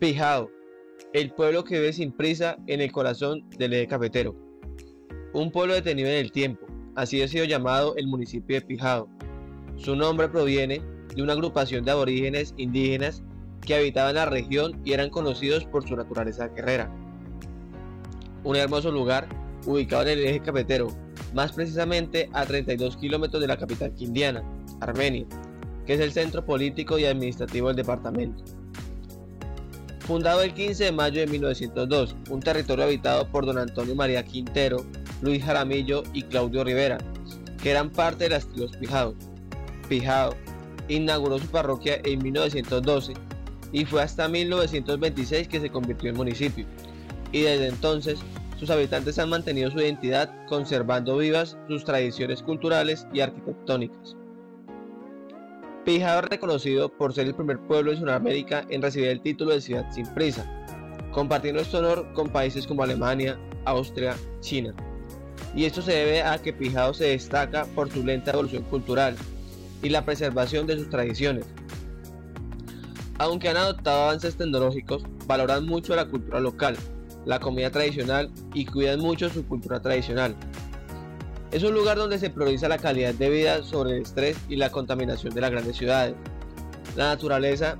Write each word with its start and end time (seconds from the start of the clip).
Pijao, 0.00 0.50
el 1.12 1.30
pueblo 1.30 1.62
que 1.62 1.78
vive 1.78 1.92
sin 1.92 2.10
prisa 2.10 2.56
en 2.66 2.80
el 2.80 2.90
corazón 2.90 3.44
del 3.58 3.74
eje 3.74 3.86
cafetero. 3.86 4.34
Un 5.34 5.52
pueblo 5.52 5.74
detenido 5.74 6.08
en 6.08 6.16
el 6.16 6.32
tiempo, 6.32 6.64
así 6.94 7.20
ha 7.20 7.28
sido 7.28 7.44
llamado 7.44 7.94
el 7.96 8.06
municipio 8.06 8.56
de 8.56 8.62
Pijao. 8.62 9.10
Su 9.76 9.96
nombre 9.96 10.30
proviene 10.30 10.80
de 11.14 11.22
una 11.22 11.34
agrupación 11.34 11.84
de 11.84 11.90
aborígenes 11.90 12.54
indígenas 12.56 13.22
que 13.60 13.74
habitaban 13.74 14.14
la 14.14 14.24
región 14.24 14.80
y 14.86 14.94
eran 14.94 15.10
conocidos 15.10 15.66
por 15.66 15.86
su 15.86 15.94
naturaleza 15.94 16.48
guerrera. 16.48 16.90
Un 18.42 18.56
hermoso 18.56 18.90
lugar 18.90 19.28
ubicado 19.66 20.04
en 20.04 20.18
el 20.18 20.24
eje 20.24 20.40
cafetero, 20.40 20.88
más 21.34 21.52
precisamente 21.52 22.30
a 22.32 22.46
32 22.46 22.96
kilómetros 22.96 23.42
de 23.42 23.48
la 23.48 23.58
capital 23.58 23.92
quindiana, 23.92 24.42
Armenia, 24.80 25.26
que 25.84 25.92
es 25.92 26.00
el 26.00 26.12
centro 26.12 26.42
político 26.42 26.98
y 26.98 27.04
administrativo 27.04 27.68
del 27.68 27.76
departamento. 27.76 28.59
Fundado 30.10 30.42
el 30.42 30.52
15 30.52 30.86
de 30.86 30.90
mayo 30.90 31.20
de 31.20 31.28
1902, 31.28 32.16
un 32.30 32.40
territorio 32.40 32.84
habitado 32.84 33.28
por 33.28 33.46
don 33.46 33.58
Antonio 33.58 33.94
María 33.94 34.24
Quintero, 34.24 34.84
Luis 35.22 35.44
Jaramillo 35.44 36.02
y 36.12 36.22
Claudio 36.22 36.64
Rivera, 36.64 36.98
que 37.62 37.70
eran 37.70 37.90
parte 37.90 38.24
de 38.24 38.30
las 38.30 38.48
tribus 38.48 38.76
Pijao. 38.76 39.14
Pijao 39.88 40.34
inauguró 40.88 41.38
su 41.38 41.46
parroquia 41.46 42.00
en 42.02 42.24
1912 42.24 43.12
y 43.70 43.84
fue 43.84 44.02
hasta 44.02 44.26
1926 44.26 45.46
que 45.46 45.60
se 45.60 45.70
convirtió 45.70 46.10
en 46.10 46.16
municipio, 46.16 46.66
y 47.30 47.42
desde 47.42 47.68
entonces 47.68 48.18
sus 48.58 48.68
habitantes 48.70 49.16
han 49.20 49.30
mantenido 49.30 49.70
su 49.70 49.78
identidad 49.78 50.28
conservando 50.48 51.18
vivas 51.18 51.56
sus 51.68 51.84
tradiciones 51.84 52.42
culturales 52.42 53.06
y 53.12 53.20
arquitectónicas. 53.20 54.16
Pijao 55.90 56.20
es 56.20 56.26
reconocido 56.26 56.88
por 56.88 57.12
ser 57.12 57.26
el 57.26 57.34
primer 57.34 57.58
pueblo 57.58 57.90
de 57.90 57.96
Sudamérica 57.96 58.64
en 58.68 58.80
recibir 58.80 59.08
el 59.08 59.20
título 59.22 59.50
de 59.50 59.60
ciudad 59.60 59.90
sin 59.90 60.06
prisa, 60.14 60.46
compartiendo 61.10 61.60
este 61.60 61.78
honor 61.78 62.12
con 62.12 62.28
países 62.28 62.64
como 62.64 62.84
Alemania, 62.84 63.36
Austria, 63.64 64.14
China. 64.38 64.72
Y 65.52 65.64
esto 65.64 65.82
se 65.82 65.90
debe 65.90 66.22
a 66.22 66.38
que 66.38 66.52
Pijao 66.52 66.94
se 66.94 67.06
destaca 67.06 67.64
por 67.74 67.90
su 67.90 68.04
lenta 68.04 68.30
evolución 68.30 68.62
cultural 68.62 69.16
y 69.82 69.88
la 69.88 70.04
preservación 70.04 70.64
de 70.68 70.76
sus 70.76 70.90
tradiciones. 70.90 71.44
Aunque 73.18 73.48
han 73.48 73.56
adoptado 73.56 74.04
avances 74.04 74.36
tecnológicos, 74.36 75.02
valoran 75.26 75.66
mucho 75.66 75.96
la 75.96 76.06
cultura 76.06 76.38
local, 76.38 76.76
la 77.24 77.40
comida 77.40 77.68
tradicional 77.68 78.30
y 78.54 78.64
cuidan 78.64 79.00
mucho 79.00 79.28
su 79.28 79.44
cultura 79.44 79.82
tradicional, 79.82 80.36
es 81.52 81.64
un 81.64 81.74
lugar 81.74 81.96
donde 81.96 82.18
se 82.18 82.30
prioriza 82.30 82.68
la 82.68 82.78
calidad 82.78 83.14
de 83.14 83.28
vida 83.28 83.62
sobre 83.62 83.96
el 83.96 84.02
estrés 84.02 84.36
y 84.48 84.56
la 84.56 84.70
contaminación 84.70 85.34
de 85.34 85.40
las 85.40 85.50
grandes 85.50 85.76
ciudades. 85.76 86.14
La 86.96 87.08
naturaleza, 87.08 87.76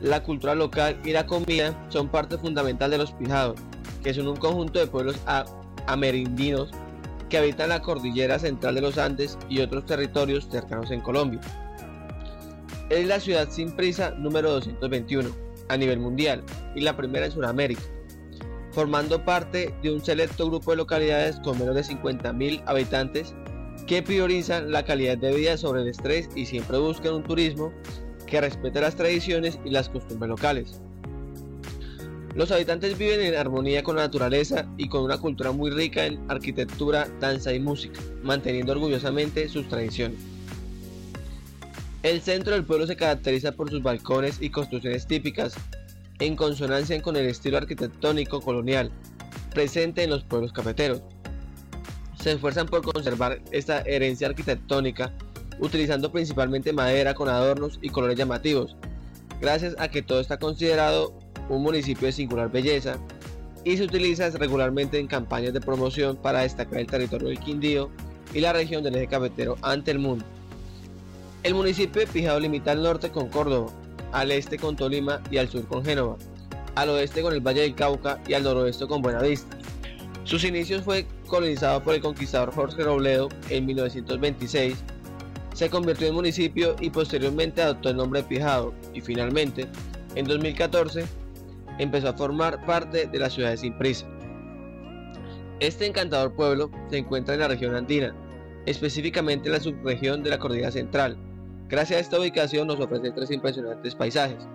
la 0.00 0.22
cultura 0.22 0.54
local 0.54 0.98
y 1.04 1.12
la 1.12 1.26
comida 1.26 1.86
son 1.90 2.08
parte 2.08 2.36
fundamental 2.36 2.90
de 2.90 2.98
los 2.98 3.12
pijados, 3.12 3.60
que 4.02 4.12
son 4.12 4.26
un 4.26 4.36
conjunto 4.36 4.80
de 4.80 4.88
pueblos 4.88 5.16
amerindinos 5.86 6.70
que 7.28 7.38
habitan 7.38 7.68
la 7.68 7.82
cordillera 7.82 8.38
central 8.38 8.74
de 8.74 8.80
los 8.80 8.98
Andes 8.98 9.38
y 9.48 9.60
otros 9.60 9.86
territorios 9.86 10.48
cercanos 10.50 10.90
en 10.90 11.00
Colombia. 11.00 11.40
Es 12.90 13.06
la 13.06 13.20
ciudad 13.20 13.48
sin 13.50 13.70
prisa 13.72 14.10
número 14.12 14.50
221 14.52 15.28
a 15.68 15.76
nivel 15.76 16.00
mundial 16.00 16.42
y 16.74 16.80
la 16.80 16.96
primera 16.96 17.26
en 17.26 17.32
Sudamérica 17.32 17.82
formando 18.72 19.24
parte 19.24 19.74
de 19.82 19.92
un 19.92 20.04
selecto 20.04 20.46
grupo 20.46 20.70
de 20.70 20.78
localidades 20.78 21.40
con 21.40 21.58
menos 21.58 21.74
de 21.74 21.82
50.000 21.82 22.62
habitantes 22.66 23.34
que 23.86 24.02
priorizan 24.02 24.70
la 24.70 24.84
calidad 24.84 25.16
de 25.16 25.34
vida 25.34 25.56
sobre 25.56 25.82
el 25.82 25.88
estrés 25.88 26.28
y 26.34 26.46
siempre 26.46 26.78
buscan 26.78 27.14
un 27.14 27.22
turismo 27.22 27.72
que 28.26 28.40
respete 28.40 28.80
las 28.80 28.96
tradiciones 28.96 29.58
y 29.64 29.70
las 29.70 29.88
costumbres 29.88 30.28
locales. 30.28 30.80
Los 32.34 32.52
habitantes 32.52 32.96
viven 32.96 33.20
en 33.20 33.34
armonía 33.34 33.82
con 33.82 33.96
la 33.96 34.02
naturaleza 34.02 34.68
y 34.76 34.88
con 34.88 35.02
una 35.02 35.18
cultura 35.18 35.50
muy 35.50 35.70
rica 35.70 36.04
en 36.06 36.20
arquitectura, 36.30 37.08
danza 37.20 37.52
y 37.52 37.58
música, 37.58 38.00
manteniendo 38.22 38.72
orgullosamente 38.72 39.48
sus 39.48 39.66
tradiciones. 39.68 40.18
El 42.02 42.20
centro 42.20 42.52
del 42.52 42.64
pueblo 42.64 42.86
se 42.86 42.94
caracteriza 42.94 43.52
por 43.52 43.70
sus 43.70 43.82
balcones 43.82 44.38
y 44.40 44.50
construcciones 44.50 45.06
típicas, 45.06 45.54
en 46.18 46.36
consonancia 46.36 47.00
con 47.02 47.16
el 47.16 47.26
estilo 47.26 47.58
arquitectónico 47.58 48.40
colonial 48.40 48.90
presente 49.52 50.02
en 50.02 50.10
los 50.10 50.24
pueblos 50.24 50.52
cafeteros. 50.52 51.02
Se 52.20 52.32
esfuerzan 52.32 52.66
por 52.66 52.82
conservar 52.82 53.40
esta 53.52 53.80
herencia 53.82 54.28
arquitectónica 54.28 55.12
utilizando 55.60 56.12
principalmente 56.12 56.72
madera 56.72 57.14
con 57.14 57.28
adornos 57.28 57.78
y 57.82 57.88
colores 57.90 58.18
llamativos, 58.18 58.76
gracias 59.40 59.74
a 59.78 59.88
que 59.88 60.02
todo 60.02 60.20
está 60.20 60.38
considerado 60.38 61.12
un 61.48 61.62
municipio 61.62 62.06
de 62.06 62.12
singular 62.12 62.50
belleza 62.50 62.98
y 63.64 63.76
se 63.76 63.84
utiliza 63.84 64.30
regularmente 64.30 64.98
en 64.98 65.06
campañas 65.06 65.52
de 65.52 65.60
promoción 65.60 66.16
para 66.16 66.40
destacar 66.40 66.80
el 66.80 66.86
territorio 66.86 67.28
del 67.28 67.40
Quindío 67.40 67.90
y 68.32 68.40
la 68.40 68.52
región 68.52 68.82
del 68.82 68.96
eje 68.96 69.08
cafetero 69.08 69.56
ante 69.62 69.90
el 69.90 69.98
mundo. 69.98 70.24
El 71.42 71.54
municipio 71.54 72.00
de 72.00 72.06
Pijao 72.06 72.40
limita 72.40 72.72
al 72.72 72.82
norte 72.82 73.10
con 73.10 73.28
Córdoba, 73.28 73.72
al 74.12 74.30
este 74.30 74.58
con 74.58 74.76
Tolima 74.76 75.22
y 75.30 75.38
al 75.38 75.48
sur 75.48 75.66
con 75.66 75.84
Génova, 75.84 76.16
al 76.74 76.90
oeste 76.90 77.22
con 77.22 77.32
el 77.32 77.40
Valle 77.40 77.62
del 77.62 77.74
Cauca 77.74 78.20
y 78.26 78.34
al 78.34 78.42
noroeste 78.42 78.86
con 78.86 79.02
Buenavista. 79.02 79.56
Sus 80.24 80.44
inicios 80.44 80.82
fue 80.82 81.06
colonizado 81.26 81.82
por 81.82 81.94
el 81.94 82.00
conquistador 82.00 82.52
Jorge 82.52 82.82
Robledo 82.82 83.28
en 83.48 83.66
1926, 83.66 84.76
se 85.54 85.70
convirtió 85.70 86.06
en 86.06 86.14
municipio 86.14 86.76
y 86.80 86.90
posteriormente 86.90 87.62
adoptó 87.62 87.90
el 87.90 87.96
nombre 87.96 88.22
de 88.22 88.28
Pijado 88.28 88.72
y 88.94 89.00
finalmente, 89.00 89.66
en 90.14 90.24
2014, 90.24 91.04
empezó 91.80 92.10
a 92.10 92.12
formar 92.12 92.64
parte 92.64 93.06
de 93.06 93.18
la 93.18 93.28
ciudad 93.28 93.50
de 93.50 93.56
Simprisa. 93.56 94.06
Este 95.60 95.86
encantador 95.86 96.32
pueblo 96.34 96.70
se 96.90 96.98
encuentra 96.98 97.34
en 97.34 97.40
la 97.40 97.48
región 97.48 97.74
andina, 97.74 98.14
específicamente 98.66 99.48
en 99.48 99.54
la 99.54 99.60
subregión 99.60 100.22
de 100.22 100.30
la 100.30 100.38
Cordillera 100.38 100.70
Central, 100.70 101.18
Gracias 101.68 101.98
a 101.98 102.00
esta 102.00 102.18
ubicación 102.18 102.66
nos 102.66 102.80
ofrece 102.80 103.10
tres 103.10 103.30
impresionantes 103.30 103.94
paisajes, 103.94 104.48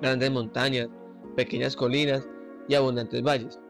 grandes 0.00 0.30
montañas, 0.30 0.88
pequeñas 1.36 1.76
colinas 1.76 2.26
y 2.66 2.74
abundantes 2.74 3.22
valles. 3.22 3.60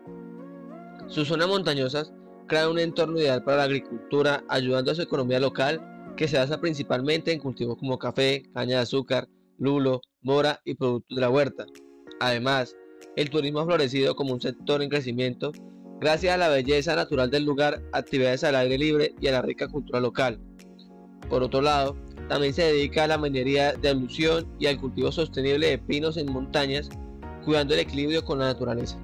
Sus 1.08 1.26
zonas 1.26 1.48
montañosas 1.48 2.12
crean 2.46 2.70
un 2.70 2.78
entorno 2.78 3.18
ideal 3.18 3.42
para 3.42 3.56
la 3.56 3.62
agricultura, 3.64 4.44
ayudando 4.48 4.92
a 4.92 4.94
su 4.94 5.02
economía 5.02 5.40
local, 5.40 5.82
que 6.16 6.28
se 6.28 6.38
basa 6.38 6.60
principalmente 6.60 7.32
en 7.32 7.40
cultivos 7.40 7.76
como 7.76 7.98
café, 7.98 8.44
caña 8.54 8.76
de 8.76 8.82
azúcar, 8.82 9.28
lulo, 9.58 10.00
mora 10.22 10.60
y 10.64 10.74
productos 10.74 11.16
de 11.16 11.20
la 11.20 11.30
huerta. 11.30 11.66
Además, 12.20 12.76
el 13.16 13.30
turismo 13.30 13.60
ha 13.60 13.66
florecido 13.66 14.14
como 14.14 14.32
un 14.32 14.40
sector 14.40 14.80
en 14.80 14.90
crecimiento 14.90 15.50
gracias 16.00 16.34
a 16.34 16.38
la 16.38 16.48
belleza 16.48 16.94
natural 16.94 17.32
del 17.32 17.44
lugar, 17.44 17.82
actividades 17.92 18.44
al 18.44 18.54
aire 18.54 18.78
libre 18.78 19.14
y 19.20 19.26
a 19.26 19.32
la 19.32 19.42
rica 19.42 19.66
cultura 19.66 19.98
local. 19.98 20.40
Por 21.28 21.42
otro 21.42 21.60
lado, 21.60 21.96
también 22.28 22.52
se 22.54 22.62
dedica 22.62 23.04
a 23.04 23.08
la 23.08 23.18
minería 23.18 23.72
de 23.72 23.88
alusión 23.88 24.46
y 24.58 24.66
al 24.66 24.78
cultivo 24.78 25.10
sostenible 25.10 25.68
de 25.68 25.78
pinos 25.78 26.16
en 26.16 26.30
montañas, 26.32 26.88
cuidando 27.44 27.74
el 27.74 27.80
equilibrio 27.80 28.24
con 28.24 28.38
la 28.38 28.46
naturaleza. 28.46 28.98